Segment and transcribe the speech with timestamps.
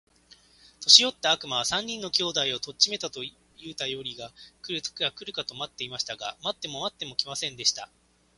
[0.79, 3.33] 年よった悪魔は、三人の兄弟を取っちめたと言
[3.71, 4.31] うたよりが
[4.63, 6.15] 来るか来るかと待っていました。
[6.15, 7.87] が待っても待っても来ませんでした。